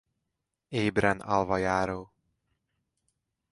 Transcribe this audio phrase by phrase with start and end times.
[0.69, 2.13] Ébren alva járó.